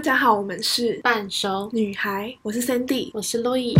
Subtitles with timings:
[0.00, 3.74] 大家好，我们是半熟，女孩，我是 Sandy，我是路易。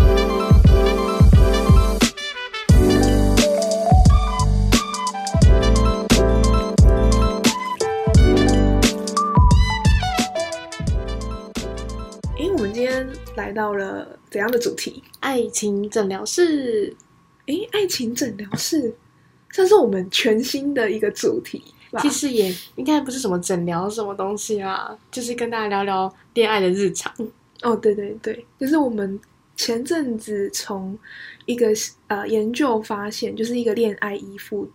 [12.37, 15.03] 诶，我们今天来到了怎样的主题？
[15.21, 16.95] 爱情诊疗室，
[17.47, 18.95] 诶，爱情诊疗室，
[19.51, 21.80] 这是我们全新的一个主题吧。
[21.99, 27.13] 其实也应该不是什么诊疗什么东西啦，就是跟大家聊聊恋爱的日常。
[27.63, 29.19] 哦，对对对，就是我们
[29.57, 30.99] 前阵子从
[31.47, 31.67] 一个
[32.07, 34.71] 呃研究发现，就是一个恋爱依附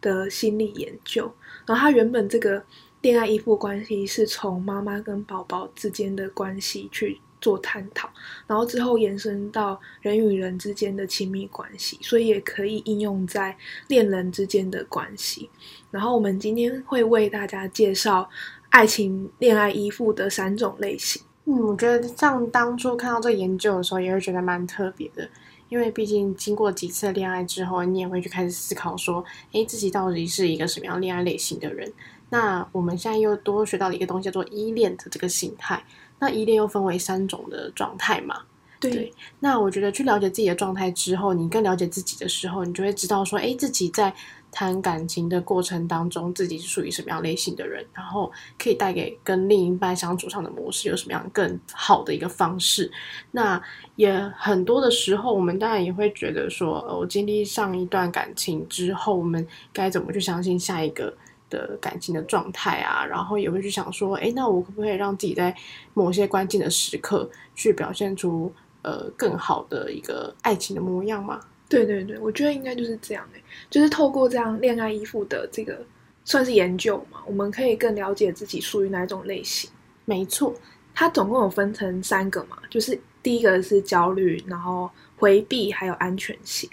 [0.00, 1.32] 的心理研究，
[1.66, 2.62] 然后它原本这个
[3.00, 8.08] 恋爱依附关系是从妈妈跟宝宝之间的关系去做探讨，
[8.46, 13.56] 然后之后延伸到人与人之间的亲密关系，所以也可以应用在
[13.88, 15.48] 恋人之间的关系。
[15.90, 18.28] 然后我们今天会为大家介绍
[18.70, 21.22] 爱情恋爱依附的三种类型。
[21.44, 25.26] 嗯，我觉得像当初看到这研究的时候，也会觉得蛮特别的，
[25.70, 31.90] 因为毕竟经过几次恋爱之后，你也会去开始思考说，诶，自己到底是一个什么样恋爱类型的人？
[32.28, 35.82] 那我们现在又多学到了一个东西，叫做依恋的这个形态。
[36.18, 38.42] 那依恋又分为三种的状态嘛？
[38.80, 44.14] 对，那我觉得去了解自己的状态之后，你更了解自己的时候，你就会知道说，哎，自己在
[44.52, 52.88] 谈感情的过程当中，自己是属于什么样类型的人，然后可以带给跟另一半相处上的模式有什么样更好的一个方式。
[53.32, 53.60] 那
[53.96, 61.12] 也很多的时候，我们当然也会觉得说，呃我经历上一段感情之后，我们该怎么去相信下一个
[61.50, 63.04] 的感情的状态啊？
[63.04, 65.54] 然后也会去想说，诶，那我可不可以让自己在
[65.94, 68.52] 某些关键的时刻去表现出
[68.82, 71.40] 呃更好的一个爱情的模样嘛？
[71.68, 75.84] 对对对，我觉得应该就是这样诶，就是透过这样恋爱依附的这个
[76.24, 79.70] 算是研究嘛，我们可以更了解自己属于哪一种类型。
[80.06, 80.54] 没错，
[80.94, 86.68] 它总共有分成三个嘛，就是第一个是焦虑，然后回避，还有安全性。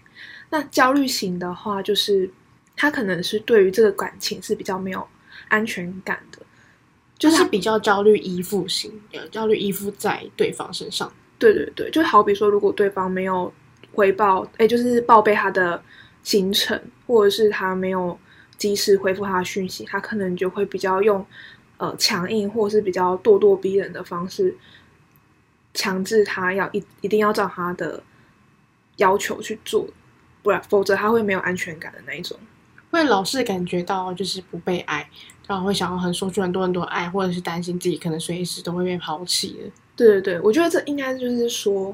[0.50, 2.30] 那焦虑型的话，就是
[2.76, 5.08] 他可能是对于这个感情是比较没有
[5.48, 6.40] 安全感的，
[7.18, 11.12] 就是比较焦虑依附型，呃，焦虑依附在对方身上。
[11.38, 13.54] 对对对，就好比说，如果对方没有
[13.94, 15.82] 回报，哎，就是报备他的
[16.24, 18.18] 行程，或者是他没有
[18.58, 21.26] 及时回复他的讯息，他可能就会比较用
[21.78, 24.56] 呃强硬或者是比较咄咄逼人的方式，
[25.74, 28.02] 强制他要一一定要照他的
[28.96, 29.86] 要求去做，
[30.42, 32.40] 不然否则他会没有安全感的那一种。
[32.96, 35.08] 会老是感觉到就是不被爱，
[35.48, 39.70] 然后会想要很说出很多很多爱，或者是担心自己可能随时都会被抛弃的。
[39.98, 41.94] 对对对，我觉得这应该就是说，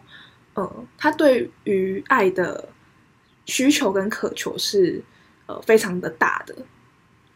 [0.53, 2.69] 呃，他对于爱的
[3.45, 5.03] 需求跟渴求是
[5.47, 6.55] 呃非常的大的。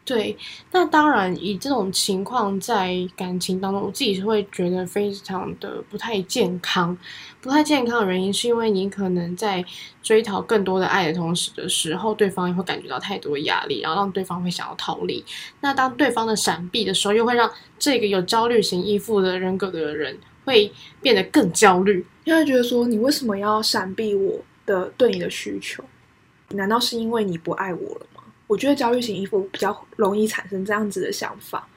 [0.06, 0.36] 对，
[0.70, 6.96] 那当然以这种情况在感情当中，我自己是会觉得非常的不太健康。
[7.40, 9.64] 不太健康的原因是因为你可能在
[10.04, 15.24] 追讨更多的爱的同时的时候，对方也会感觉到太多压力，然后让对方会想要逃离。
[15.60, 25.82] 那当对方的闪避的时候，又会让这个有焦虑型依附的人格的人会变得更焦虑，因为觉得说你为什么要闪避我的对你的需求？
[26.50, 28.06] 难道是因为你不爱我了？
[28.46, 31.68] 我觉得焦虑型依附比较容易产生这样子的想法，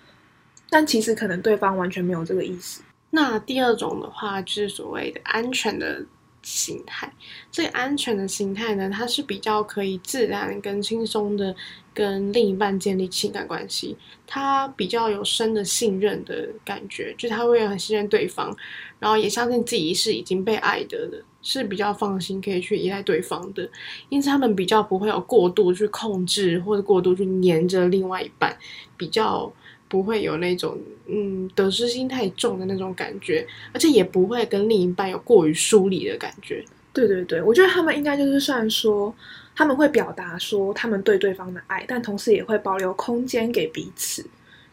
[0.69, 2.81] 但其实可能对方完全没有这个意思。
[3.09, 6.03] 那第二种的话，就是所谓的安全的
[6.41, 7.11] 形态。
[7.51, 11.55] 这个安全的形态呢，它是比较可以自然跟轻松的
[11.93, 13.95] 跟另一半建立情感关系，
[14.25, 18.55] 它比较有深的信任的感觉，就他会很信任对方，
[18.99, 23.69] 然后也相信自己是已经被爱的的，是比较放心可以去依赖对方的，
[24.09, 28.57] 因此他们比较不会有过度去控制或者过度去黏着另外一半，
[28.97, 29.51] 比较。
[29.89, 36.63] 不会有那种嗯得失心太重的那种感觉，而且也不会跟另一半有过于疏离的感觉。
[36.93, 39.13] 对对对，我觉得他们应该就是算说，
[39.55, 44.25] 他们会表达说他们对对方的爱，但同时也会保留空间给彼此，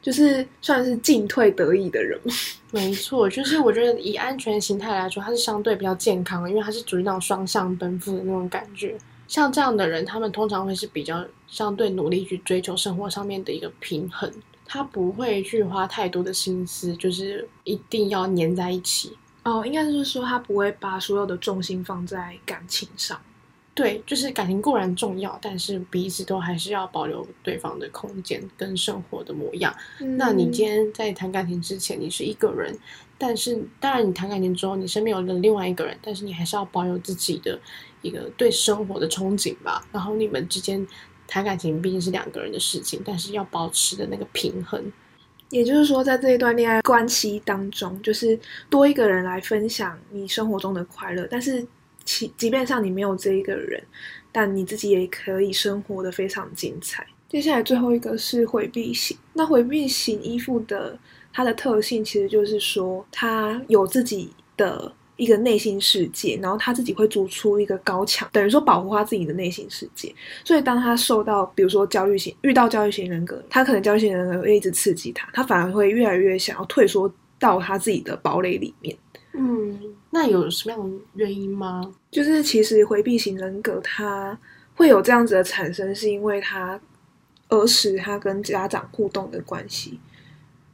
[0.03, 2.19] 就是算是进退得意的人。
[2.73, 8.97] 没错，就是我觉得以安全形态来说，它是相对比较健康的，因为它是属于那种双向奔赴的那种感觉。
[9.29, 14.31] 像这样的人，他们通常会是比较相对努力去追求生活上面的一个平衡。
[14.67, 19.65] 他不会去花太多的心思，就是一定要黏在一起哦。
[19.65, 23.19] 应该是说他不会把所有的重心放在感情上。
[23.75, 29.75] 对，就是感情固然重要，但是彼此都还是要保留对方的空间跟生活的模样。
[30.17, 32.75] 那你今天在谈感情之前，你是一个人，
[33.19, 37.61] 但是当然你谈感情之后，你身边有了另外一个人，但是你还是要保有自己的
[38.01, 39.87] 一个对生活的憧憬吧。
[39.93, 40.87] 然后你们之间。
[41.27, 44.93] 谈感情毕竟是两个人的事情，但是要保持的那个平衡。
[45.51, 48.39] 也就是说，在这一段恋爱关系当中，就是
[48.69, 51.65] 多一个人来分享你生活中的快乐，但是
[52.05, 53.83] 其即便上你没有这一个人，
[54.33, 57.07] 但你自己也可以生活的非常精彩。
[57.29, 60.99] 接下来最后一个是回避型，那回避型依附的
[61.33, 64.93] 它的特性其实就是说，他有自己的。
[65.17, 70.15] 一个内心世界，然后他自己会筑出一个高墙，等于说保护他自己的内心世界。
[70.45, 78.97] 所以当他受到，比如说焦虑型，遇到焦虑型人格，他可能焦虑型人格会一直刺激他，他反而会越来越想要退缩到他自己的堡垒里面。
[79.33, 79.79] 嗯，
[80.11, 81.95] 那有什么样的原因吗？
[82.11, 84.39] 就是其实回避型人格他
[84.75, 86.79] 会有这样子的产生，是因为他
[87.49, 89.99] 儿时他跟家长互动的关系，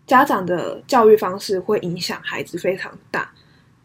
[0.06, 3.32] 家长的教育方式会影响孩子非常大。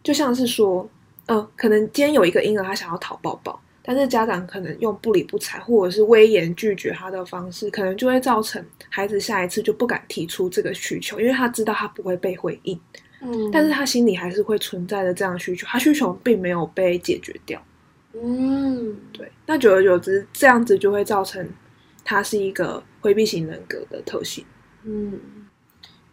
[0.07, 0.89] 就像是说，
[1.25, 12.79] 呃，可能今天有一个婴儿他想要讨抱抱，但是家长可能用不理不睬或者是威严拒绝他的方式，可能就会造成孩子下一次就不敢提出这个需求，因为他知道他不会被回应。
[13.19, 17.61] 嗯，但是他心里还是会存在着这样的需求，他需求并没有被解决掉。
[18.13, 19.29] 嗯，对。
[19.45, 21.45] 那久而久之，这样子就会造成
[22.05, 24.45] 他是一个回避型人格的特性。
[24.85, 25.19] 嗯，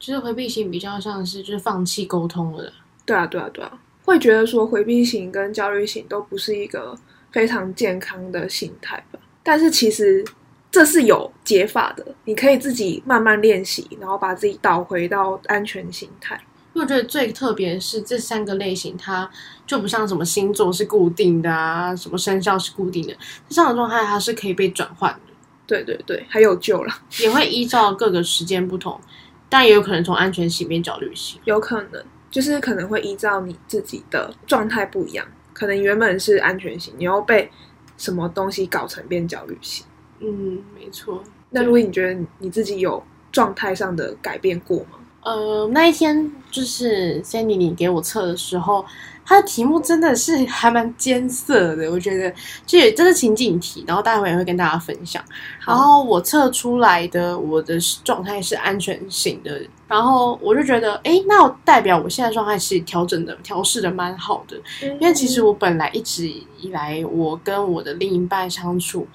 [0.01, 2.73] 就是回避型比较像是就是放弃沟通了。
[3.05, 3.79] 对啊，对啊，对啊。
[4.05, 6.95] 会觉得说回避型跟焦虑型都不是一个
[7.33, 9.19] 非常健康的心态吧？
[9.43, 10.23] 但是其实
[10.71, 16.39] 这是有解法的，你可以自己慢慢练习，然后把自己导回到安全心态。
[16.75, 19.31] 因为我觉得最特别的是这三个类型，它
[19.67, 23.17] 就不像什么星座是固定的啊，什么生肖是固定的，
[23.49, 25.33] 这样的状态它是可以被转换的。
[25.67, 29.01] 对对对，还有救了，也会依照各个时间不同，
[29.49, 32.05] 但也有可能从安全型变焦虑型，有可能。
[32.35, 37.49] 就是可能会依照你自己的状态不一样，可能原本是安全型，你又被
[37.97, 39.87] 什么东西搞成变焦虑型。
[40.19, 41.23] 嗯，没错。
[41.51, 43.01] 那如果你觉得你自己有
[43.31, 44.99] 状态上的改变过吗？
[45.25, 48.85] 呃，那一天就是 Sandy 你给我测的时候。
[49.27, 52.31] 它的题目真的是还蛮艰涩的，我觉得
[52.67, 55.25] 这也这是情景题，然后待会也会跟大家分享。
[55.67, 64.61] 然后我测出来的我的状态是安全型的，然后我就觉得，哎，那代表我现在状态是调整的、调试的蛮好的。
[65.01, 66.27] 因为其实我本来一直
[66.61, 69.09] 以来，我跟我的另一半相处，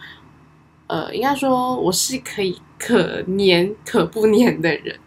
[0.88, 4.98] 呃，应该说我是可以可黏可不黏的人，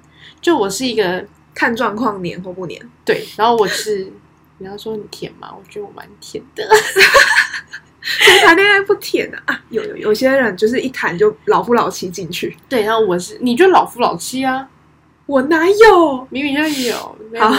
[0.43, 1.25] 就我是一个
[1.55, 2.79] 看状况黏或不黏。
[3.07, 4.13] 对，然后我是。
[4.59, 5.53] 你要说你甜吗？
[5.53, 6.65] 我觉得我蛮甜的。
[8.45, 9.61] 谈恋爱不甜啊？
[9.71, 12.57] 有有有些人就是一谈就老夫老妻进去。
[12.69, 14.69] 对，然后我是，你就老夫老妻啊？
[15.27, 16.25] 我哪有？
[16.31, 16.95] 明明就有。
[17.41, 17.53] 好，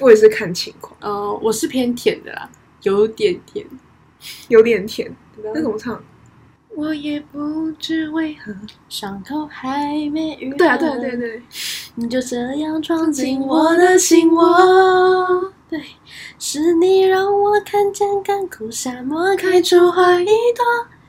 [0.00, 0.96] 我也是看情况。
[1.02, 2.50] 嗯，我是偏甜的啦，
[2.82, 3.64] 有点甜，
[4.48, 5.14] 有点甜。
[5.54, 6.02] 那怎么唱？
[6.76, 8.52] 我也不知为何，
[8.88, 10.56] 伤口还没愈合。
[10.58, 11.42] 对啊，对对对，
[11.94, 15.52] 你就这样闯进我的心窝。
[15.70, 15.80] 对，
[16.38, 20.64] 是你让我看见干枯沙漠开出花一朵，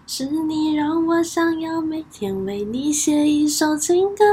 [0.06, 4.24] 是你让我想要每天为你写一首情歌，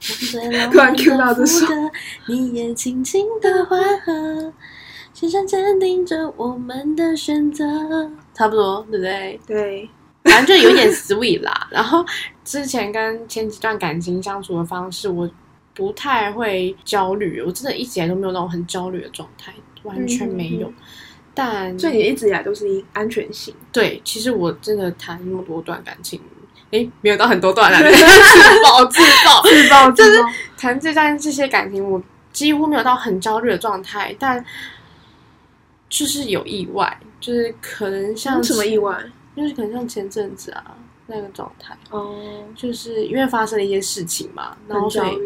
[0.00, 1.74] 最浪漫的副歌，
[2.28, 4.52] 你也轻轻的缓和，
[5.12, 8.10] 心上坚定着我们的选择。
[8.32, 9.40] 差不多，对不对？
[9.46, 9.90] 对。
[10.30, 11.68] 反正就有点 sweet 啦。
[11.70, 12.04] 然后
[12.44, 15.28] 之前跟前几段感情相处的方式，我
[15.74, 20.72] 不太会焦虑，我真的一直以来都没有那种很焦虑的状态，完全没有。
[21.32, 23.54] 但所以你一直以来都是以安全性。
[23.72, 26.20] 对，其实我真的谈那么多段感情，
[26.72, 30.22] 哎，没有到很多段啊， 自爆自爆 自爆，就是
[30.58, 34.44] 谈这段这些感情，我几乎没有到很焦虑的状态，但
[35.88, 38.96] 就是有意外，就是可能像什么意外？
[39.36, 45.18] 就是可能像前阵子啊那个状态哦，就是因为发生了一些事情嘛，然后所以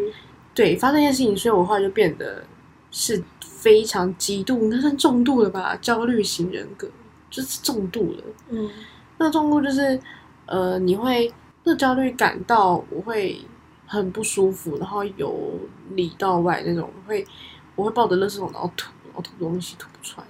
[0.53, 2.43] 对发生一些事情，所以我后来就变得
[2.91, 6.87] 是非常极度，那算重度了吧，焦虑型人格
[7.29, 8.23] 就是重度了。
[8.49, 8.69] 嗯，
[9.17, 9.99] 那重度就是
[10.45, 11.31] 呃，你会
[11.63, 13.39] 那焦虑感到我会
[13.85, 15.59] 很不舒服，然后由
[15.91, 17.25] 里到外那种会，
[17.75, 20.27] 我会抱着垃圾桶然后吐，然后吐东西吐不出来。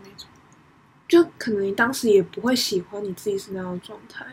[1.07, 4.25] 就可能你当时也不会喜欢你自己是那样的状态，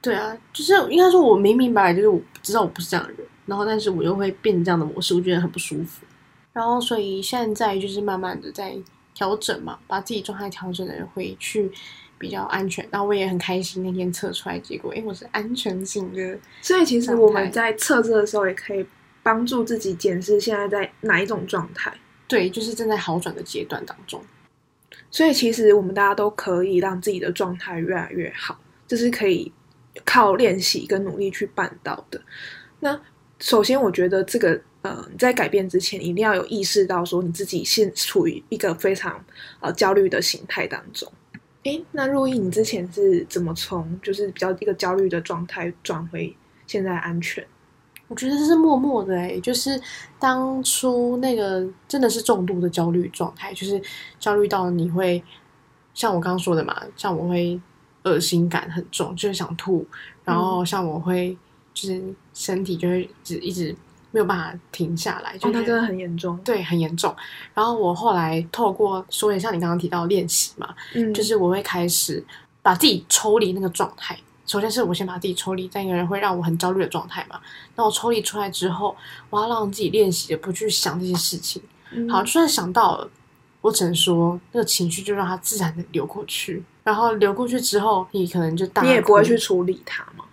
[0.00, 6.04] 对啊，就是应该说，我明明白白就是我知道我不是这样的人，然后但是我又会变成这样的模式，我觉得很不舒服。
[6.52, 8.76] 然后所以现在就是慢慢的在
[9.12, 11.70] 调整嘛，把自己状态调整的回去
[12.18, 12.86] 比较安全。
[12.92, 16.38] 然后我也很开心那天测出来结果，因为，我是安全型的。
[16.62, 18.86] 所以其实我们在测试的时候，也可以
[19.22, 21.92] 帮助自己检视现在在哪一种状态。
[22.28, 24.22] 对，就是正在好转的阶段当中。
[25.10, 29.52] 所以其实我们大家都可以让自己的状态越来越好，这是可以
[30.04, 32.20] 靠练习跟努力去办到的。
[32.80, 33.00] 那
[33.38, 39.24] 首先，我觉得这个呃在改变之前，一定要有意识到说你自己现处于一个非常
[39.60, 41.10] 呃焦虑的形态当中。
[41.64, 46.34] 诶，那若意，你之前是怎么从就是比较一个焦虑的状态转回
[46.66, 47.44] 现在安全？
[48.08, 49.80] 我觉得这是默默的哎，就是
[50.18, 53.80] 当初那个真的是重度的焦虑状态，就是
[54.20, 55.22] 焦虑到你会
[55.94, 57.58] 像我刚刚说的嘛，像我会
[58.02, 59.86] 恶心感很重，就是想吐，
[60.24, 61.36] 然后像我会
[61.72, 62.02] 就是
[62.34, 63.74] 身体就会一直一直
[64.10, 66.38] 没有办法停下来，就哦，那真的很严重。
[66.44, 67.14] 对很严重。
[67.54, 72.22] 然后我后来透过说，也像你刚刚提到练习嘛，嗯，就是我会开始
[72.60, 74.16] 把自己抽离那个状态。
[74.46, 77.40] 首先是我先把自己抽离在一个人会让我很焦虑的状态嘛。
[77.76, 78.94] 那我抽离出来之后，
[79.30, 81.62] 我要让自己练习的不去想这些事情。
[81.92, 83.08] 嗯好，就算想到了，
[83.60, 86.62] 我只能说那个情绪就让它自然的流过去。
[86.82, 90.23] 然后流过去之后，你可能就大你也不会去处理它吗？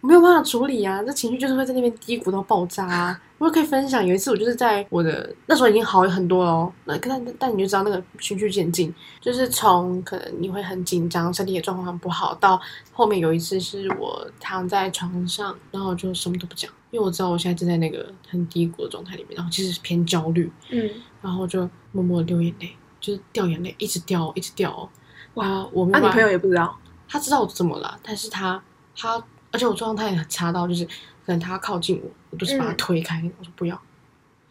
[0.00, 3.20] 没有办法处理啊，这情绪就是会在那边低谷到爆炸啊。
[3.38, 12.58] 我可以分享，有一次我就是在我的那时候已经好很多了哦，那但但你就知道那个循序渐进，就是从可能你会很紧张，身体的状况很不好，到
[12.92, 20.88] 后面有一次是我躺在床上，然后就什么都不讲，因为我知道我现在正在那个很低谷的状态里面，然后其实偏焦虑，嗯，
[21.20, 24.88] 然后就默默地流眼泪，就是掉眼泪，一直掉，一直掉哦。
[25.34, 26.74] 哇，我没那、有办法你朋友也不知道？
[27.06, 28.62] 他知道我怎么了，但是他
[28.96, 29.22] 他，
[29.54, 32.76] 而且我状态很差到，就是可能他靠近我，我都是把他嗯。
[32.76, 33.80] 推开，我说不要，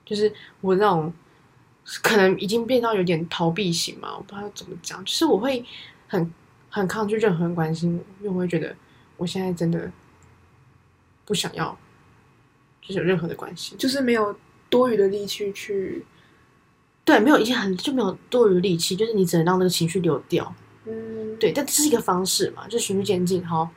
[0.06, 0.32] 就是
[0.62, 1.14] 我那种
[2.02, 5.66] 可能已经变到有点逃避型嘛，我不知道怎么讲，就是我会
[6.08, 6.34] 很
[6.70, 8.74] 很抗拒任何人关心我，因为我会觉得
[9.18, 9.92] 我现在真的
[11.26, 11.78] 不想要，
[12.82, 14.34] 就是有任何的关系，就是没有
[14.70, 16.06] 多余的力气去，
[17.04, 20.56] 对，没有已经很就没有多余力气，就是你只能让那个情绪流掉，
[20.86, 21.36] 嗯，。
[21.40, 23.70] 对，但这是一个方式嘛，就循序渐进，好，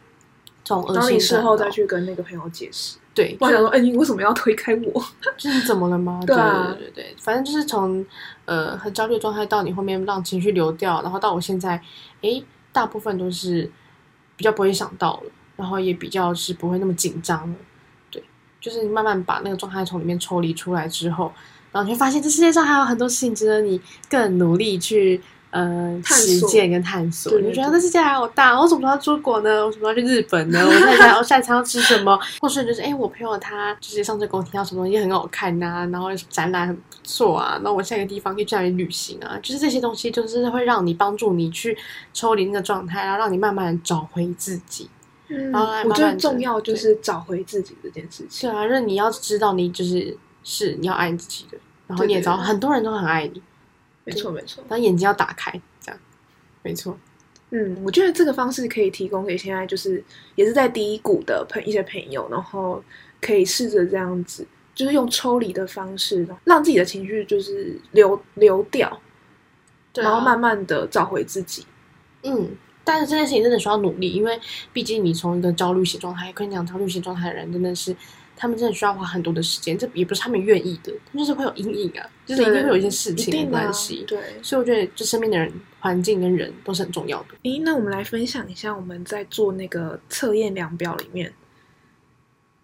[0.68, 2.96] 然后你事后再去跟那个朋友解释。
[3.14, 5.04] 对，我想说，哎、你为什么要推开我？
[5.38, 6.20] 就是怎么了吗？
[6.26, 8.04] 对啊对对对对，反正就是从
[8.44, 11.80] 呃很焦虑的状态到你后面让情绪流掉，然后到我现在，
[12.20, 13.70] 诶，大部分都是
[14.36, 17.56] 比较不会想到了，然后也比较是不会那么紧张了。
[18.10, 18.22] 对，
[18.60, 21.32] 就是你慢慢把那个状态从里面抽离出来之后，
[21.72, 23.80] 然后你会发现这世界上还有很多事情值得你
[24.10, 25.22] 更努力去。
[25.56, 29.64] 呃，实践跟探索，你就觉得对这世界还好大，我怎么时候要出国呢？
[29.64, 30.60] 我怎么时候要去日本呢？
[30.66, 32.18] 我看一下，我下一餐要吃什么？
[32.40, 39.38] 或是就是，哎、我朋友他就是上次跟我提到什么东西很好看呐、然后展览很不错啊，那我下一个地方可以去哪里旅行啊？
[39.42, 41.76] 就是这些东西，就是会让你帮助你去
[42.12, 44.90] 抽离那个状态，然后让你慢慢找回自己。
[45.28, 48.48] 嗯然后来我觉得重要就是找回自己这件事情。
[48.48, 51.58] 对啊，就是你要知道，你就是是你要爱你自己的，
[51.88, 53.42] 然后你也知道很多人都很爱你，
[54.06, 54.64] 没错，没错。
[54.68, 56.00] 把眼睛要打开，这样，
[56.62, 56.96] 没错。
[57.50, 60.02] 嗯，我觉得这个方式可以提供给现在就是
[60.34, 62.82] 也是在低谷的朋一些朋友，然后
[63.20, 69.00] 可以试着这样子，就是用抽离的方式，让自己的情绪就是流流掉，
[69.92, 71.64] 对啊然后慢慢的找回自己。
[72.22, 72.50] 嗯，
[72.82, 74.38] 但是这件事情真的需要努力，因为
[74.72, 77.94] 毕竟你从一个焦虑型状态，跟你讲焦虑型状态的人，真的是
[78.36, 84.04] 他们真的需要花很多的时间，这也不是他们愿意的，就是会有阴影啊，就是一定会有一些事情的关系。
[84.06, 84.18] 对。
[84.42, 87.28] 所以我觉得，就身边的人、环境跟人都是很重要的。
[87.44, 91.32] 诶，那我们来分享一下我们在做那个测验量表里面，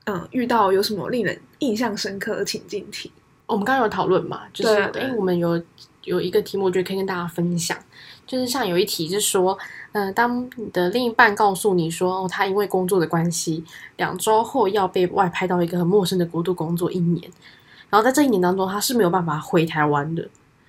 [0.05, 3.11] 嗯，遇到有什么令人印象深刻的情境题？
[3.47, 5.63] 我们刚刚有讨论嘛，就是哎、对啊对我们有
[6.05, 7.77] 有一个题目，我觉得可以跟大家分享，
[8.27, 9.59] 就是像有一题是说，
[9.93, 13.65] 嗯、当你的另一半告诉你说，哦，他因为工作的关系，
[13.97, 17.31] 两周后要被外派到一个很陌生的国度工作一年，
[17.91, 20.29] 然后在这一年当中，他是没有办法回台湾的。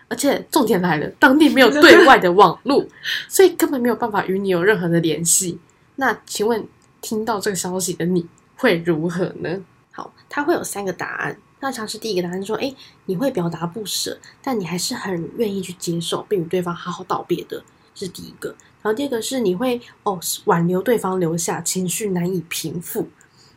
[0.10, 2.86] 而且重点来了，当地没有对 外的网络，
[3.28, 5.58] 所以根本没有办法与你有任何的联系。
[5.96, 6.68] 那请问，
[7.02, 8.28] 听到这个消息的你
[8.58, 9.64] 会如何呢？
[9.92, 11.36] 好，他会有三个答案。
[11.62, 12.72] 那尝试第一个答案说，哎，
[13.06, 17.64] 你会表达不舍，但你还是很愿意去接受，并与对方好好道别的，
[17.96, 18.54] 这是第一个。
[18.84, 23.08] 然后第二个是你会哦挽留对方留下，情绪难以平复。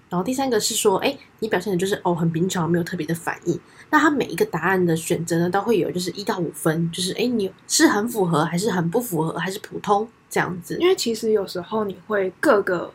[0.09, 3.61] 然后第三个是说，哎，你表现的就是哦很平常，没有特别的反应。
[3.91, 10.79] 那它每一个答案的选择呢，都会有就是一到五分，就是哎你是很符合，还是很不符合，还是普通这样子。
[10.79, 12.93] 因为其实有时候你会各个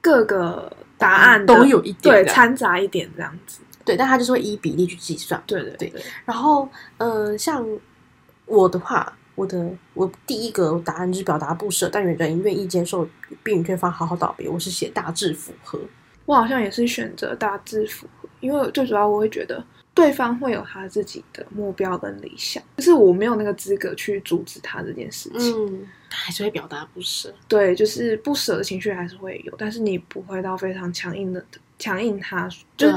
[0.00, 3.60] 各个答案都有一点对掺杂一点这样子。
[3.84, 5.42] 对，但它就是会依比例去计算。
[5.44, 7.66] 对对对对，然后，呃，像
[8.46, 13.08] 我的话，我的我第一个答案就是表达不舍，但人愿意接受，
[13.42, 14.48] 并与对方好好道别。
[14.48, 15.80] 我是写大致符合。
[16.24, 25.66] 我好像也是选择大致符合，因为最主要我会觉得对方会有他自己的目标跟理想，就是我没有那个资格去阻止他这件事情。
[25.66, 27.34] 嗯，他还是会表达不舍。
[27.48, 31.44] 对，就是不舍的情绪还是会有，但是你不会到非常强硬的
[31.82, 32.88] 强硬他，就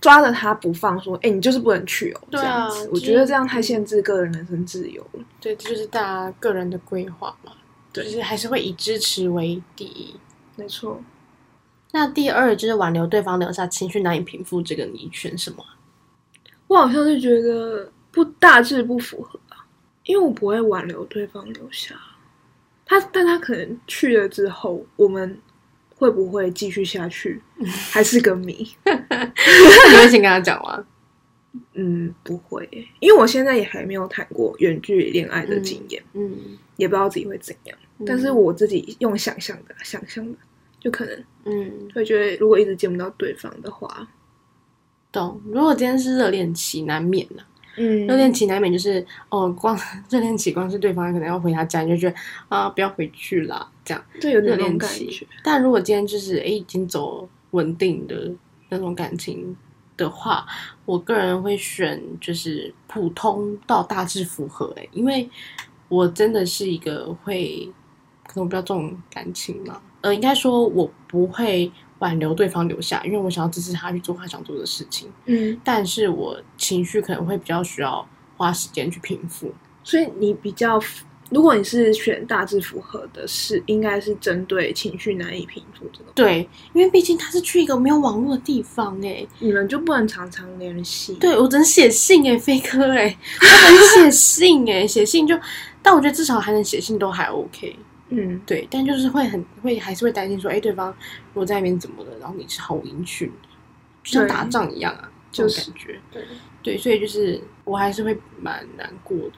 [0.00, 5.24] 抓着他不放，说：“哎、你就是不能去哦。”这样子，我觉得这样太限制个人人身自由了。
[5.40, 7.52] 对，这就是大家个人的规划嘛，
[7.92, 10.16] 对就是还是会以支持为第一。
[10.56, 11.00] 没错，
[11.92, 15.64] 那第二就是挽留对方留下情绪难以平复，这个你选什么？
[16.66, 19.64] 我好像是觉得不大致不符合吧，
[20.02, 21.94] 因为我不会挽留对方留下
[22.84, 25.38] 他，但他可能去了之后，我们
[25.96, 27.40] 会不会继续下去，
[27.90, 28.54] 还是个谜。
[28.84, 30.84] 你会先跟他讲吗？
[31.72, 32.68] 嗯，不会，
[33.00, 36.30] 因为我现在也还没有谈过远距离恋爱的经验，嗯，
[36.76, 37.76] 也不知道自己会怎样。
[37.98, 40.36] 嗯但是我自己用想象的，想象的，
[40.78, 44.06] 就可能嗯，会觉得，如果一直见不到对方的话，
[45.10, 45.40] 懂。
[45.46, 47.42] 如果今天是热恋期，难免呐、
[47.76, 49.78] 嗯热恋期难免就是哦，光
[50.08, 52.16] 热恋期光是对方可能要回他家，你就觉得
[52.48, 54.02] 啊，不要回去啦，这样。
[54.20, 55.26] 对有点那种感觉。。
[55.42, 58.32] 但如果今天就是诶已经走稳定的
[58.68, 59.56] 那种感情
[59.96, 60.46] 的话，
[60.84, 65.28] 我个人会选就是普通到大致符合诶、因为
[65.88, 67.70] 我真的是一个会
[68.26, 79.52] 可能我比较重感情嘛，呃，应该说我不会挽留对方留下，因为我想要支持他去做他想做的事情，嗯，但是我情绪可能会比较需要花时间去平复。
[79.82, 80.80] 所以你比较，
[81.30, 95.38] 如果你是选大致符合的是，应该是针对情绪难以平复这种，对，因为毕竟他是去一个没有网络的地方诶、你们就不能常常联系。，对我只能写信哎、飞哥哎、我只能写信哎、写信就，
[95.82, 97.76] 但我觉得至少还能写信都还 OK，
[98.08, 103.30] 嗯，对，但就是会很会还是会担心说，哎、对方如果在那边怎么了，然后你是毫无音讯，
[104.04, 106.24] 就像打仗一样啊，就是这种感觉，对，
[106.62, 109.32] 对，所以就是我还是会蛮难过的，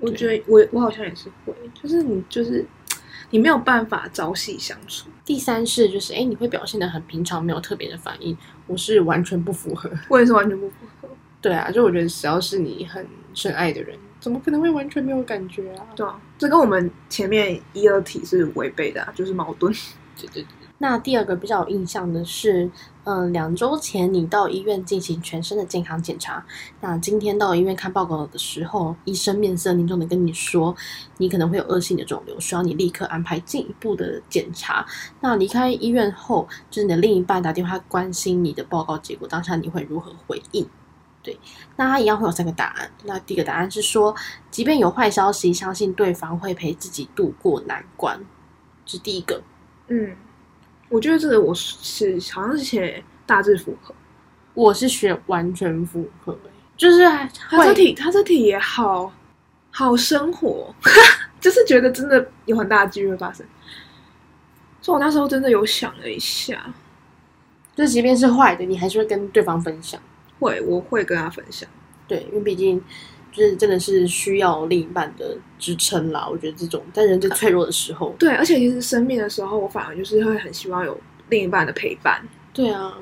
[0.00, 2.64] 我觉得我我好像也是会，就是你就是
[3.30, 5.08] 你没有办法朝夕相处。
[5.24, 11.08] 第三是就是，哎、你会表现的很平常，没有特别的反应，我是完全不符合，我也是完全不符合，
[11.40, 15.84] 对啊，就我觉得只要是你很深爱的人，怎么可能会完全没有感觉啊？
[15.94, 19.70] 对啊，这跟我们前面一二题是违背的、啊，就是矛盾。
[20.18, 20.48] 对对对。
[20.78, 22.70] 那第二个比较有印象的是，
[23.04, 26.42] 嗯，两周前你到医院进行全身的健康检查，
[26.80, 30.74] 那今天到医院看报告的时候，医生面色凝重的跟你说，
[31.18, 34.86] 你可能会有恶性的肿瘤，需要你立刻安排进一步的检查。
[35.20, 40.66] 那离开医院后，就是你的另一半打电话关心你的报告结果，当下你会如何回应？
[41.24, 41.36] 对，
[41.76, 42.88] 那他一样会有三个答案。
[43.04, 44.14] 那第一个答案是说，
[44.50, 48.20] 即便有坏消息，相信对方会陪自己度过难关，
[48.84, 49.42] 这是第一个。
[49.88, 50.14] 嗯，
[50.90, 53.94] 我觉得这个我是好像是写大致符合。
[54.52, 59.12] 我是选完全符合、欸，就是还他这题他这题也好
[59.72, 60.72] 好生活，
[61.40, 63.44] 就是觉得真的有很大的几率会发生。
[64.80, 66.72] 所以我那时候真的有想了一下，
[67.74, 70.00] 就即便是坏的，你还是会跟对方分享。
[70.44, 71.68] 会我会跟他分享。
[72.06, 72.78] 对，因为毕竟
[73.32, 76.28] 就是真的是需要另一半的支撑啦。
[76.30, 82.22] 我觉得这种在人最脆弱的时候，对，而且其实生病的时候，我反而就是会很希望有另一半的陪伴。
[82.52, 82.94] 对啊，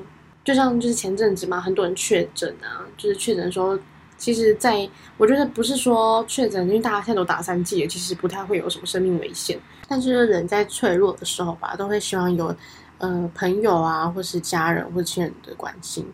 [0.43, 3.77] 就像就是前阵子嘛，很多人确诊啊，就是确诊的时候，
[4.17, 9.59] 其实在我觉得不是说确诊，因为大家现在都打三剂了，其实不太会有什么生命危险。
[9.87, 12.55] 但是人在脆弱的时候吧，都会希望有
[12.99, 16.05] 呃朋友啊，或是家人或亲人的关心。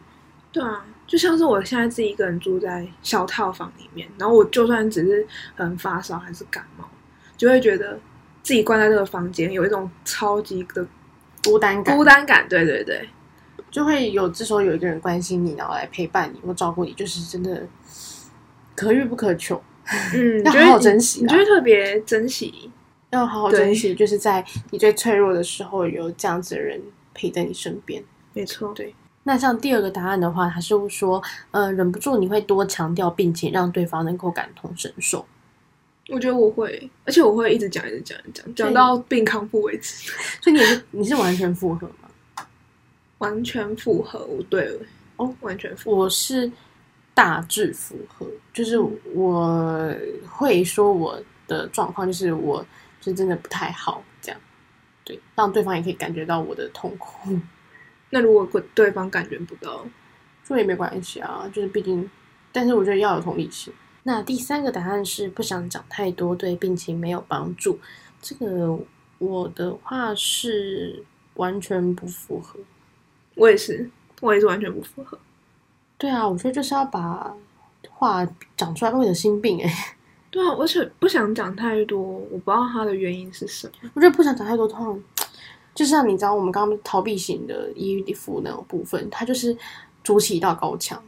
[0.51, 6.85] 对啊，就像是我现在自己一个人住在小套房里面，然后我就算只是很发烧还是感冒，
[7.35, 7.99] 就会觉得
[8.43, 10.85] 自己关在这个房间有一种超级的
[11.43, 12.47] 孤单感，孤单感。
[12.47, 13.09] 对对对，
[13.71, 17.67] 就会有这时候有一个人关心你，然后来陪伴你或照顾你，就是真的
[18.75, 19.59] 可遇不可求，
[20.13, 22.69] 嗯， 要好好珍惜啊你就会特别珍惜。
[23.09, 23.95] 要好好珍惜。
[23.95, 26.79] 就是在你最脆弱的时候，有这样子的人
[27.15, 28.03] 陪在你身边。
[28.33, 28.93] 没错，对
[29.29, 35.23] 那像第二个答案的话，他是说，呃，忍不住你会多强调病情，让对方能够感同身受。
[36.07, 40.11] 我觉得我会，而且我会一直讲，一直讲，一直讲，讲到病康复为止，
[40.41, 42.09] 所以你是你是完全符合吗？
[43.19, 44.25] 完全符合。
[44.25, 44.81] 我对了，
[45.17, 45.97] 哦，完全符合。
[45.97, 46.51] 我是
[47.13, 48.79] 大致符合，就是
[49.13, 49.95] 我
[50.27, 52.65] 会说我的状况就是我
[52.99, 54.41] 是真的不太好，这样，
[55.03, 57.37] 对，让对方也可以感觉到我的痛苦，
[58.11, 59.85] 那如果对方感觉不到，
[60.43, 62.09] 这也没关系啊，就是毕竟，
[62.51, 63.73] 但是我觉得要有同理心。
[64.03, 67.79] 那第三个答案是不想讲太多，对病情没有帮助。
[68.21, 68.79] 这个
[69.19, 71.03] 我的话是
[71.35, 72.59] 完全不符合。
[73.35, 73.89] 我也是，
[74.21, 75.19] 我也是完全不符合。
[75.97, 77.33] 对啊，我觉得就是要把
[77.89, 79.95] 话讲出来，会有心病哎、
[80.31, 83.91] 对啊，而且不想讲太多，我不知道他的原因是什么。
[83.93, 85.03] 我觉得不想讲太多，通常
[85.73, 89.55] 就像你知道我们刚刚逃避型的依附那种部分，他就是
[90.03, 91.01] 筑起一道高墙。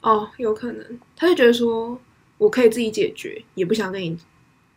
[0.00, 1.98] 哦，有可能，他就觉得说
[2.38, 4.16] 我可以自己解决，也不想跟你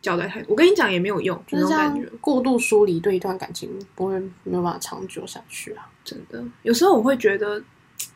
[0.02, 0.46] 交代太多。
[0.50, 2.08] 我跟你讲也没有用，就是这种感觉。
[2.20, 5.88] 过度疏离，对一段感情不会没有办法长久下去啊。
[6.04, 7.62] 真的，有时候我会觉得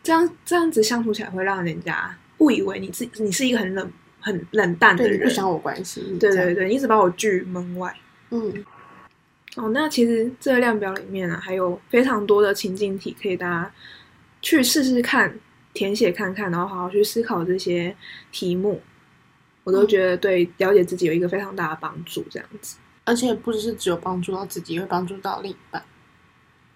[0.03, 5.29] 这样这样子相处起来，会让人家误以为你自己你是一个很冷很冷淡的对，你人。
[5.29, 6.19] 不想我关心。
[6.19, 7.95] 这样对对，对，你只把我拒门外。
[8.31, 8.65] 嗯，
[9.57, 13.73] 哦，那其实这个量表里面啊，还有非常多的情境题可以大家
[14.43, 15.39] 去试试看，
[15.73, 17.95] 填写看看，然后好好去思考这些
[18.33, 18.83] 题目，
[19.63, 22.25] 我都觉得对了解自己有一个非常大的帮助。
[22.29, 25.81] 这样子，而且不只是只有帮助到自己，也会帮助到另一半。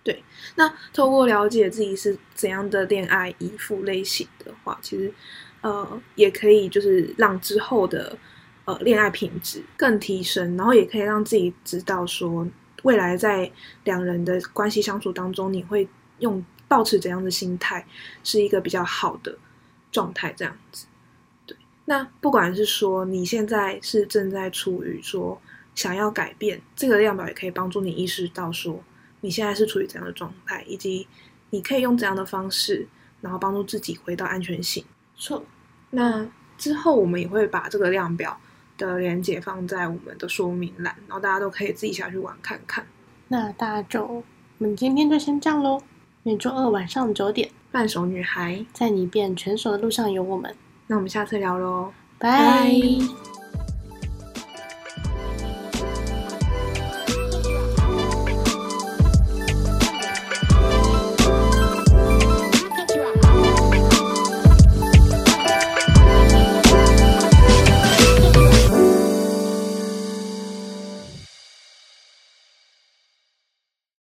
[0.04, 0.22] 对
[0.54, 5.12] 那透过了解自己是怎样的恋爱依附类型的话，其实
[5.60, 8.16] 呃也可以就是让之后的
[8.64, 12.46] 呃恋爱品质更提升，然后也可以让自己知道说
[12.88, 13.52] 未来在
[13.84, 15.86] 两人的关系相处当中，你会
[16.20, 17.86] 用保持怎样的心态
[18.24, 19.36] 是一个比较好的
[19.92, 20.86] 状态，这样子。
[21.44, 25.38] 对，那不管是说你现在是正在处于说
[25.74, 28.82] 想要改变，这个量表也可以帮助你意识到说。
[29.20, 31.06] 你现在是处于怎样的状态，以及
[31.50, 32.88] 你可以用怎样的方式，
[33.20, 34.82] 然后帮助自己回到安全性。
[35.14, 35.44] 错，
[35.90, 38.40] 那之后我们也会把这个量表
[38.78, 42.86] 的连接放在我们的说明栏，然后大家都可以自己下去玩看看。
[43.28, 44.24] 那大家就我
[44.56, 45.82] 们今天就先这样喽。
[46.22, 50.54] 每周二晚上九点，半熟女孩，在你变全熟的路上有我们。
[50.86, 51.92] 那我们下次聊喽。
[52.18, 52.70] 拜。